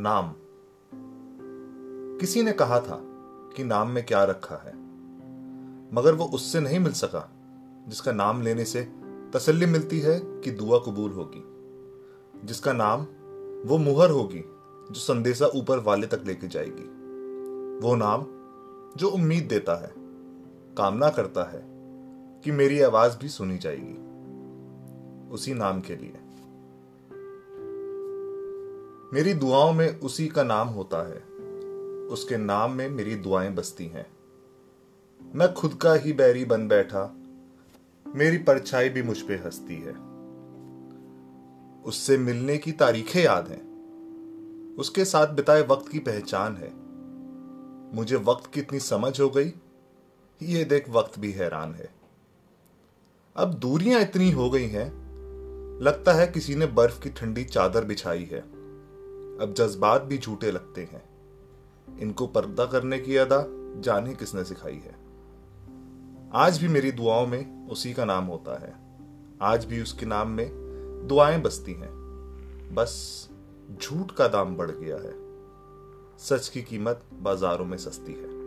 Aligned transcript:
नाम। 0.00 0.32
किसी 2.18 2.42
ने 2.42 2.52
कहा 2.52 2.80
था 2.80 3.00
कि 3.56 3.64
नाम 3.64 3.90
में 3.90 4.04
क्या 4.06 4.24
रखा 4.24 4.56
है, 4.56 4.72
मगर 5.94 6.14
वो 6.14 6.24
उससे 6.24 6.60
नहीं 6.60 6.78
मिल 6.78 6.92
सका, 6.92 7.28
जिसका 7.88 8.12
नाम 8.12 8.42
लेने 8.42 8.64
से 8.64 8.82
तसल्ली 9.34 9.66
मिलती 9.66 10.00
है 10.00 10.18
कि 10.20 10.50
दुआ 10.50 10.78
कबूल 10.78 11.12
होगी, 11.12 11.42
जिसका 12.46 12.72
नाम 12.72 13.06
वो 13.68 13.78
मुहर 13.78 14.10
होगी 14.10 14.42
जो 14.90 15.00
संदेशा 15.00 15.46
ऊपर 15.46 15.78
वाले 15.78 16.06
तक 16.06 16.22
लेके 16.26 16.48
जाएगी। 16.48 16.88
वो 17.86 17.94
नाम 17.96 18.26
जो 18.96 19.08
उम्मीद 19.08 19.46
देता 19.48 19.74
है, 19.82 19.92
कामना 20.76 21.08
करता 21.10 21.42
है 21.50 21.62
कि 22.44 22.52
मेरी 22.52 22.80
आवाज़ 22.80 23.18
भी 23.18 23.28
सुनी 23.28 23.58
जाएगी, 23.58 23.96
उसी 25.30 25.54
नाम 25.54 25.80
के 25.80 25.96
लिए। 25.96 26.12
मेरी 29.12 29.34
दुआओं 29.34 29.72
में 29.72 30.00
उसी 30.00 30.28
का 30.28 30.42
नाम 30.42 30.68
होता 30.68 31.08
है। 31.08 31.20
उसके 32.06 32.36
नाम 32.36 32.72
में 32.72 32.88
मेरी 32.88 33.14
दुआएँ 33.14 33.50
बसती 33.50 33.86
हैं। 33.86 34.06
मैं 35.34 35.54
खुद 35.54 35.74
का 35.74 35.94
ही 35.94 36.12
बैरी 36.12 36.44
बन 36.44 36.68
बैठा। 36.68 37.16
मेरी 38.14 38.38
परछाई 38.38 38.88
भी 38.88 39.02
मुझ 39.02 39.20
पे 39.20 39.34
हंसती 39.34 39.74
है। 39.74 39.92
उससे 41.82 42.18
मिलने 42.18 42.58
की 42.58 42.72
तारीखें 42.72 43.22
याद 43.22 43.48
हैं। 43.48 43.70
उसके 44.76 45.04
साथ 45.04 45.26
बिताए 45.26 45.62
वक्त 45.62 45.88
की 45.88 45.98
पहचान 45.98 46.56
है। 46.56 46.72
मुझे 47.96 48.16
वक्त 48.16 48.54
की 48.54 48.60
इतनी 48.60 48.80
समझ 48.80 49.20
हो 49.20 49.30
गई। 49.30 49.52
ये 50.42 50.64
देख 50.64 50.90
वक्त 50.90 51.18
भी 51.18 51.32
हैरान 51.32 51.74
है। 51.74 51.90
अब 53.36 53.54
दूरियाँ 53.54 54.00
इतनी 54.00 54.30
हो 54.30 54.50
गई 54.50 54.68
हैं। 54.68 54.92
लगता 55.82 56.12
है 56.12 56.26
किसी 56.26 56.54
ने 56.54 56.66
बर्फ़ 56.66 57.02
की 57.02 57.10
ठंडी 57.10 57.44
चादर 57.44 57.84
बिछाई 57.84 58.24
है। 58.24 58.59
अब 59.40 59.54
जज्बात 59.58 60.02
भी 60.02 60.18
झूठे 60.18 60.50
लगते 60.50 60.80
हैं। 60.80 61.10
इनको 61.98 62.26
पर्दा 62.26 62.66
करने 62.66 62.98
की 62.98 63.16
अदा 63.16 63.46
जाने 63.80 64.14
किसने 64.14 64.44
सिखाई 64.44 64.82
है? 64.84 64.94
आज 66.32 66.58
भी 66.58 66.68
मेरी 66.68 66.92
दुआओं 66.92 67.26
में 67.26 67.68
उसी 67.68 67.94
का 67.94 68.04
नाम 68.04 68.24
होता 68.24 68.58
है। 68.58 68.74
आज 69.42 69.64
भी 69.64 69.82
उसके 69.82 70.06
नाम 70.06 70.28
में 70.28 70.50
दुआएँ 71.06 71.40
बसती 71.40 71.72
हैं। 71.72 71.90
बस 72.74 73.28
झूठ 73.82 74.10
का 74.10 74.28
दाम 74.28 74.56
बढ़ 74.56 74.70
गया 74.70 74.96
है। 74.96 75.14
सच 76.18 76.48
की 76.48 76.62
कीमत 76.62 77.02
बाजारों 77.12 77.64
में 77.64 77.78
सस्ती 77.78 78.12
है। 78.12 78.39